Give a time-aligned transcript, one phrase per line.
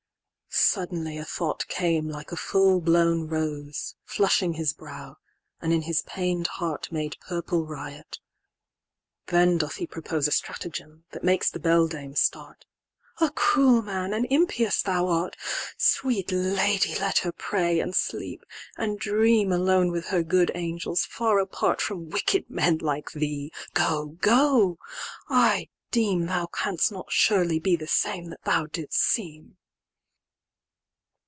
[0.53, 5.15] XVI.Sudden a thought came like a full blown rose, Flushing his brow,
[5.61, 8.19] and in his pained heartMade purple riot:
[9.27, 15.07] then doth he proposeA stratagem, that makes the beldame start:"A cruel man and impious thou
[15.07, 18.43] art:"Sweet lady, let her pray, and sleep,
[18.77, 23.53] and dream"Alone with her good angels, far apart"From wicked men like thee.
[23.73, 29.57] Go, go!—I deem"Thou canst not surely be the same that thou didst seem.